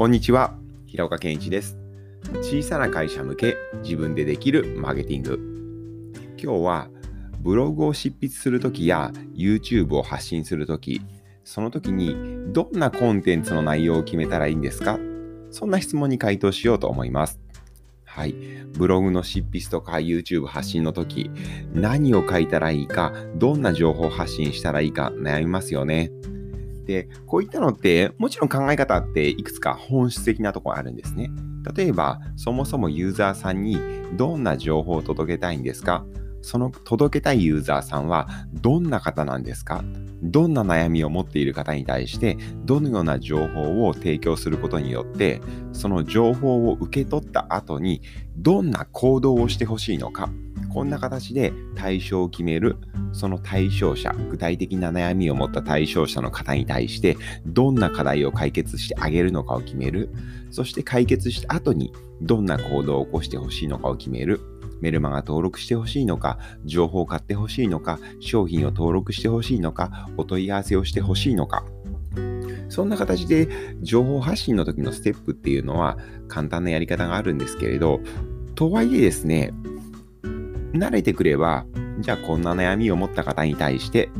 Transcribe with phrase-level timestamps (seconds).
[0.00, 0.54] こんにちは、
[0.86, 1.76] 平岡健一です。
[2.40, 6.14] 小さな会社向け自分でできるマーケティング。
[6.42, 6.88] 今日は
[7.40, 11.02] ブログを執筆するときや YouTube を発信するとき、
[11.44, 12.16] その時に
[12.50, 14.98] どんなコンテンツの内容を決めたらいいんですか？
[15.50, 17.38] そんな質問に回答しようと思います。
[18.06, 18.34] はい。
[18.72, 21.30] ブログの執筆とか YouTube 発信の時、
[21.74, 26.10] 何を書いたらいいか、どんな情報発信したらいいか悩みますよね。
[26.90, 31.30] で、こういったのって、もちろん考え方っていくつか本質的なとこあるんですね。
[31.76, 33.78] 例えば、そもそもユーザーさんに
[34.16, 36.04] どんな情報を届けたいんですか？
[36.42, 39.84] その届けたいユーザーさんはどんな方なんですか？
[40.22, 45.40] どんな悩みを持っている方に対してどのような情報を提供することによって
[45.72, 48.02] その情報を受け取った後に
[48.36, 50.30] どんな行動をしてほしいのか？
[50.72, 52.76] こんな形で対象を決める、
[53.12, 60.10] その対象者、具体的な悩みを持った対象者の方に対して、どんな課題を解決してあげるのかを決める、
[60.50, 64.40] そして解決した後にどんな行動を起こしてほしいのかを決める、
[64.80, 71.64] メルマガ登録してほしいのか、情報を買ってほしいのか、商品を登録してほしいのか、お問い合わせをしてほしいのか、
[72.68, 73.48] そんな形で
[73.82, 75.98] 情報発信の時のステップっていうのは
[76.28, 78.00] 簡単なやり方があるんですけれど、
[78.54, 79.52] とはいえですね、
[80.72, 81.66] 慣れてくれば、
[82.00, 84.10] じゃあこんな悩みを持った方に対して、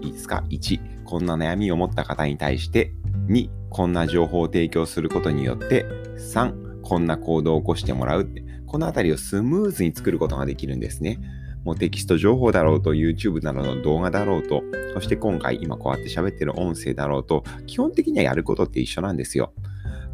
[0.00, 2.92] いいですか ?1、こんな悩みを持った方に対して、
[3.28, 5.84] 2、こんな情報を提供することによって、
[6.16, 8.28] 3、こんな行動を起こしてもらう、
[8.66, 11.18] このあたりをスムーズに作ることができるんですね。
[11.64, 14.62] もうテキスト情報だろうと、YouTube などの動画だろうと、
[14.94, 19.52] そして今回今こうやって喋ってる音声だろうと、基本的にはやることって一緒なんですよ。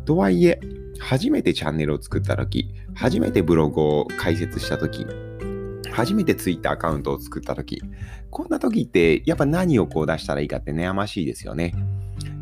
[0.05, 0.59] とはいえ、
[0.99, 5.07] 初めてチャンネルを作った時、初めてブログを開設した時、
[5.97, 7.83] 初めて Twitter アカウントを作った時、
[8.29, 11.75] こんな時ってやっぱ何をこう出したらいいかって悩ましいですよね。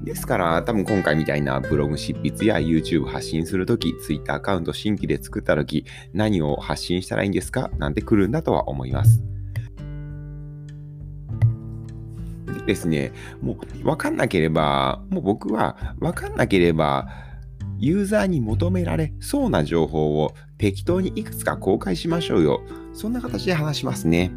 [0.03, 7.71] ですから、多分今回みたいなブログ執筆や YouTube 発信するとき、Twitter アカウント新規で作ったとき、何を発信したらいいんですか？
[7.79, 9.23] なんて来るんだとは思います。
[12.59, 17.07] でですね、もう分かんなければ、もう僕は分かんなければ、
[17.79, 22.63] ユーザーに求められそうな情報を適当にいくつか公開しましょうよ。
[22.93, 24.31] そんな形で話しますね。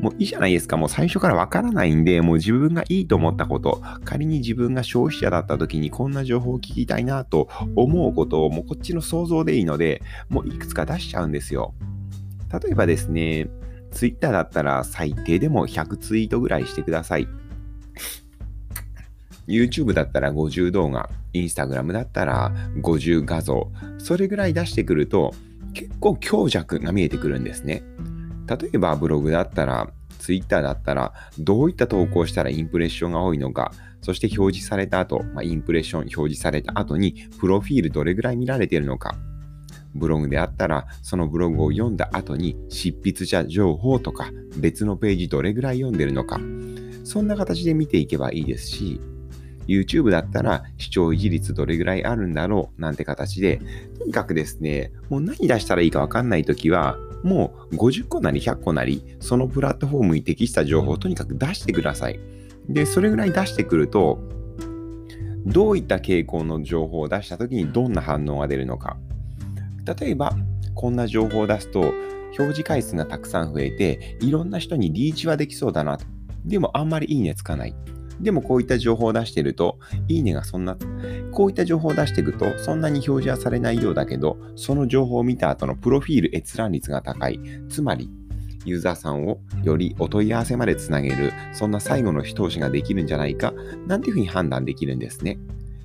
[0.00, 0.76] もういいじゃないですか。
[0.76, 11.74] もう最初からわからないんで、もう自分がいいと思ったこと、仮に自分が消費者だった時にこんな情報を聞きたいなと思うことをもうこっちの想像でいいので、もういくつか出しちゃうんですよ。
[12.52, 13.48] 例えばですね、
[13.90, 17.26] Twitter だったら最低でも100ツイートぐらいしてください。
[19.48, 22.52] YouTube だったら50動画、Instagram だったら
[22.82, 25.34] 50画像、それぐらい出してくると
[25.76, 27.82] 結構強弱が見えてくるんですね。
[28.48, 39.16] 例えばブログだったら、Twitter だったら、どういった投稿したらインプレッションが多いのか、そして表示された後、まあ、インプレッション表示された後に、プロフィールどれぐらい見られているのか、
[39.94, 46.40] ブログであったら、そのブログを読んだ後に執筆者情報とか別のページどれぐらい読んでるのか、
[47.04, 49.00] そんな形で見ていけばいいですし、
[49.66, 53.60] YouTube だったら視聴維持率どれぐらいあるんだろうなんて形で、
[53.98, 62.20] とにかくですね、もう何出したらいいかわかんないときは、もう50個なり100個なり、そのプラットフォームに適した情報をとにかく出してください。
[62.68, 64.18] で、それぐらい出してくると、
[65.44, 68.96] どういった傾向の情報を出したときにどんな反応が出るのか。
[70.00, 70.36] 例えば、
[70.74, 71.80] こんな情報を出すと、
[72.38, 76.04] 表示回数がたくさん増えて、いろんな人にリーチはできそうだなと。
[76.44, 77.74] でもあんまりいいねつかない。
[78.20, 79.78] でもこういった情報を出してると、
[80.08, 80.76] いいねがそんな、
[81.32, 87.40] こういった情報を出していくと、そんなに表示はされないようだけど、その情報を見た後のプロフィール閲覧率が高い。
[87.68, 88.10] つまり、
[88.64, 93.52] ユーザーさんをよりお問い合わせまでつなげる、そんな最後の一押しができるんじゃないか、
[93.86, 95.38] なんていうふうに判断できるんですね。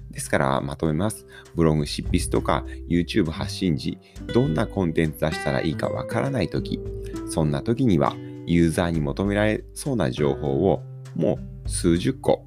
[0.10, 1.26] ですからまとめます。
[1.56, 3.98] ブログ執筆とか YouTube 発信時、
[4.34, 6.80] どんなコンテンツ出したらいいかわからないとき、
[7.30, 8.16] そんな時には
[8.46, 10.82] ユーザーに求められそうな情報を
[11.16, 12.46] もう数十個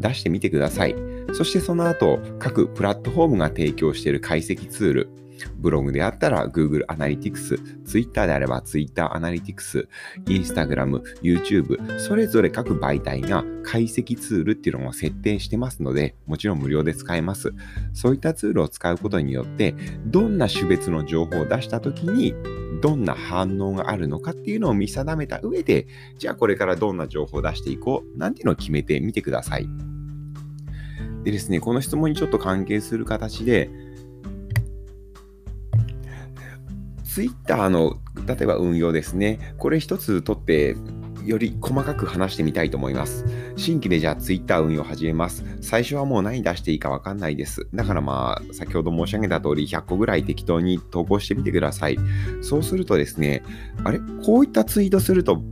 [0.00, 0.94] 出してみてください。
[1.34, 5.08] そしてその後、各プラットフォームが提供している解析ツール、
[5.56, 9.88] ブログであったら Google Analytics、Twitter であれば Twitter Analytics、
[10.26, 17.52] Instagram、YouTube、それぞれ各媒体が解析ツールっていうのを設定してますので、もちろん無料で使えます。
[17.92, 19.74] そういったツールを使うことによって、
[20.06, 22.34] どんな種別の情報を出したときに、
[22.82, 25.86] どんな反応があるのかっていうのを見定めた上で、
[26.18, 29.68] じゃあこれからどんな情報を出していこうなんていうのを決めてみてください。
[31.22, 33.70] でですね、この質問にちょっと関係する形で、
[37.04, 40.74] Twitter の例えば運用ですね、これ一つ取って
[41.24, 43.24] より細かく話してみたいと思います。
[43.56, 45.44] 新規でじゃあ Twitter 運用始めます。
[45.60, 47.66] 最初はもう何出していいかわかんないです。
[47.74, 51.98] だからまあ、先ほど申し上げた通り100個ぐらい適当に投稿してみてください。
[52.40, 53.42] そうするとですね、
[53.84, 54.00] あれ？
[54.24, 55.42] こういったツイートすると、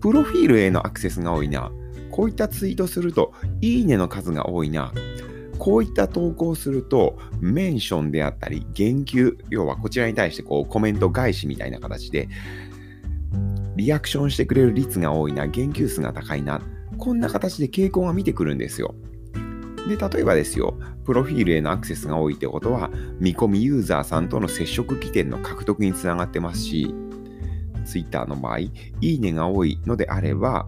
[0.00, 1.72] プロフィールへのアクセスが多いな。
[2.10, 4.92] こういったツイートすると、いいねの数が多いな。
[5.58, 12.28] こういった投稿すると、メンションであったり、言及、要はこちらに対してこうコメント返しみたいな形で、
[13.78, 16.60] リアクションしてくれる率が多いな、言及数が高いな、
[16.98, 18.96] こんな形で傾向が見てくるんですよ。
[19.88, 22.90] で、例えばですよ、プロフィールへのアクセスが多いってことは、
[23.20, 26.92] 見込みユーザーさんとの接触起点の獲得につながってますし、
[27.86, 30.66] Twitter の場合、いいねが多いのであれば、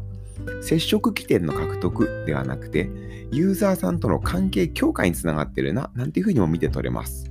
[0.62, 2.88] 接触起点の獲得ではなくて、
[3.32, 7.29] ユーザーさんとの関係強化につながってるな、なんていうふうにも見て取れます。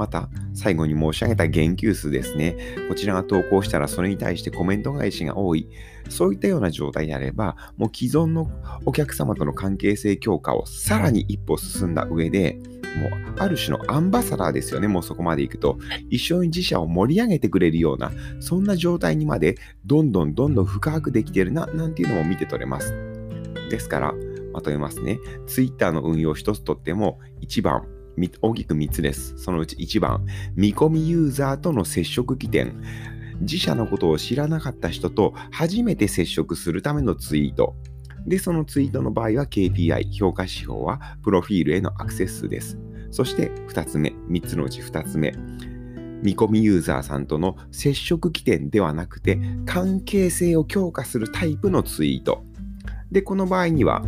[0.00, 2.56] また、最後に申し上げた言及数ですね。
[2.88, 5.68] こちらが投稿したらそれに対してコメント返しが多い。
[6.08, 8.50] そういったような状態であれば、もう既存の
[8.86, 12.58] お客様との関係性強化をさらに一歩進んだ上で、
[12.98, 15.76] もうある種のアンバサダーですよね、もうそこまで行くと。
[16.08, 18.10] 一緒に自社を盛り上げてくれるような、
[18.40, 22.94] そんな状態にまでどんどんどんどん深くできてるな、なんていうのも見て取れます。
[23.68, 24.14] ですから、
[24.54, 25.18] まとめますね。
[25.46, 27.84] Twitter の運用一つとっても、1番、
[28.42, 29.34] 大きく3つです。
[29.36, 30.24] そのうち1番、
[30.54, 32.80] 見込みユーザーとの接触起点。
[33.40, 37.74] 自社のことを知らなかった人と初めて接触するためのツイート。
[38.26, 42.78] で、そのツイートの場合は KPI、評価指標はプロフィールへのアクセス数です。
[43.10, 45.34] そして2つ目、3つのうち2つ目。
[46.22, 52.44] 見込みユーザーさんとの接触起点ではなくて、関係性を強化するタイプのツイート。
[53.10, 54.04] で、この場合には、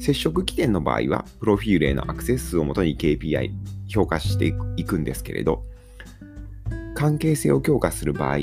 [0.00, 3.50] 接触起点の場合は、プロフィールへのアクセス数をもとに KPI
[3.86, 5.62] 評価していくんですけれど、
[6.94, 8.38] 関係性を強化する場合、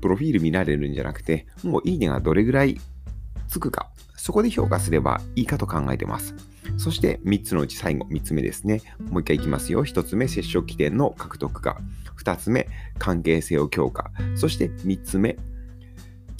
[0.00, 2.80] プロフィール見られるんじゃなくて、もういいねがどれぐらい
[3.48, 6.34] つくか、そこで評価すればいいかと考えてます。
[6.78, 8.80] そして3つのうち最後、3つ目ですね。
[9.10, 9.84] もう一回いきますよ。
[9.84, 11.80] 1つ目、接触起点の獲得化。
[12.16, 12.66] 2つ目、
[12.98, 14.10] 関係性を強化。
[14.36, 15.36] そして3つ目、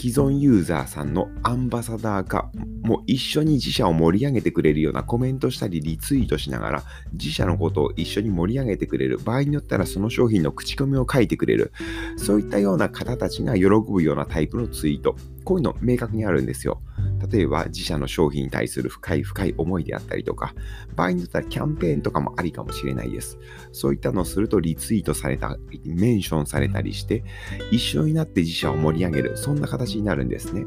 [0.02, 2.50] 既存ユーザーさんのアンバサダー化
[2.82, 6.82] も一緒に自社を盛り上げてくれるようなコメントしたりリツイートしながら
[7.12, 11.72] 自社のことを一緒に盛り上げてくれる場合によったらその商品の口コミを書いてくれる
[12.16, 15.14] そういったような方たちが喜ぶようなタイプのツイート。
[15.44, 16.80] こういうの明確にあるんですよ
[17.30, 20.54] 例えば自社の商品に対する深い深い思いであったりとか、
[20.94, 23.38] 場合によってはキャンペーンとかもありかもしれないです。
[23.72, 27.24] そういったのをするとリツイートされた、メンションされたりして、
[27.70, 30.64] 一緒になって自社を盛り上げる、そんな形になるんですね。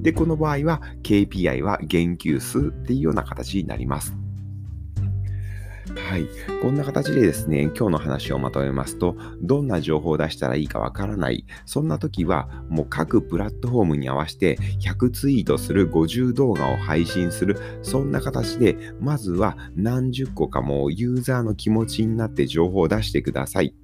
[0.00, 4.14] で、この場合は KPI は言及数っていうような形になります。
[6.12, 6.28] はい。
[6.60, 11.46] こんな形でですね、今日の話をまとめますと、どんな情報を出したらいいかわからない。
[11.64, 23.74] そんな時は、もう各プラットフォームに合わせて100ツイートする、50動画を配信する、そんな形で、まずは何十個かもユーザーの気持ちになって情報を出してください。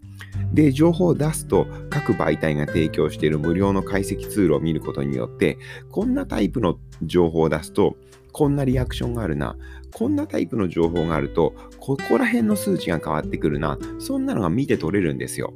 [0.52, 5.56] で、情報を出すと、各媒体が提供している無料の解析ツールを見ることによって、
[5.90, 7.96] こんなタイプの情報を出すと、
[8.38, 9.56] こんなリアクションがあるな。
[9.92, 13.76] こんなタイプの情報があると、ここら辺の数値が変わってくるな。
[13.98, 15.54] そんなのが見て取れるんですよ。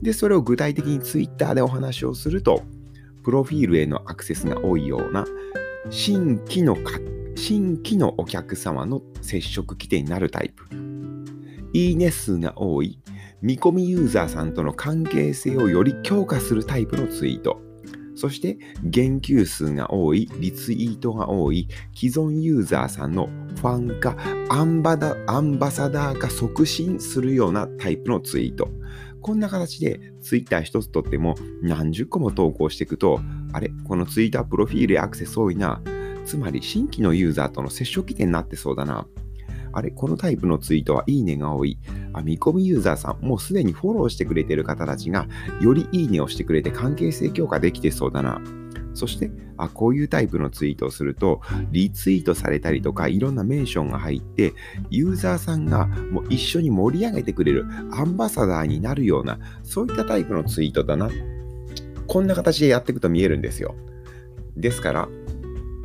[0.00, 2.62] で、それを具体的に Twitter でお話をすると、
[3.22, 5.26] プロフィールへのアクセスが多いような、
[5.90, 6.74] 新規の
[7.34, 10.64] 新規のお客様の接触規定になるタイプ。
[11.74, 12.98] いいね数が多い、
[13.42, 17.60] 見込みユーザーさんとの関係性をより強化するタイプのツイート。
[18.22, 24.16] そして、言及数が多い、リツイートが多い、既存ユーザーさんのファン化、
[24.48, 28.68] アンバダアンバサダー化促進するようなタイプのツイート。
[29.22, 33.18] こんな形でツイッター一つとっても何十個も投稿していくと、
[33.52, 35.82] あれこのツイッタープロフィールアクセス多いな。
[36.24, 39.04] つまり新規のユーザーとの接触点になってそうだな。
[39.72, 41.78] あれ、このタイプのツイートはいいねが多い。
[42.12, 45.26] あ、見込みユーザーさん、もうすでにフォローしてくれてる方たちが、
[45.60, 48.40] よりいいねをしてくれて関係性強化できてそうだな。
[48.94, 54.52] そして、あ、こういうタイプのツイートをすると、リツイートされたりとか、いろんなメンションが入って、
[54.90, 61.10] ユーザーさんがもう一緒に盛り上げてくれるアンバサダーになるような、そういったタイプのツイートだな。
[62.06, 63.74] こんな形でやっていくと見えるんですよ。
[64.56, 65.08] ですから、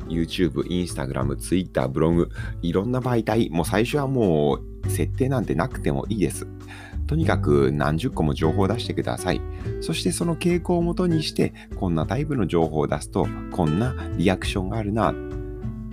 [0.08, 2.30] YouTube、Instagram、Twitter、ブログ、
[2.62, 6.48] いろんな媒体、もう最初はもう設定なんてなくてもいいです。
[7.08, 9.42] とにかく何十個も情報を出してください。
[9.82, 15.14] そしてその傾向をもとにして、こんなタイプの情報を出すと、こんなリアクションがあるな。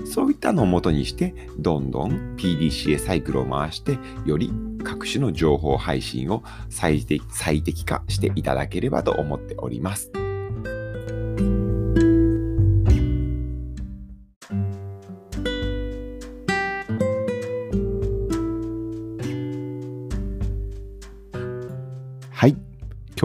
[0.04, 4.52] そういったのをもとにして、どんどん PDCA サイクルを回して、より
[4.82, 10.12] 各種の情報配信を最適最適化していただければと思っております。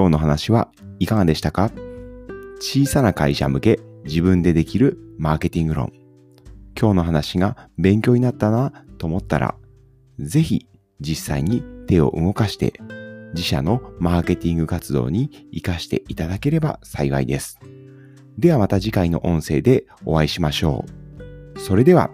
[0.09, 1.71] の話はいかがでしたか？
[2.59, 5.93] 小さな会社向け自分でできるマーケティング論。
[6.79, 9.55] 今日の話が勉強になったなと思ったら、
[10.19, 10.67] ぜひ
[10.99, 12.73] 実際に手を動かして
[13.33, 17.59] 自社のマーケティング活動に活かしていただければ幸いです。
[18.37, 20.85] ではまた次回の音声でお会いしましょ
[21.55, 21.59] う。
[21.59, 22.11] それでは。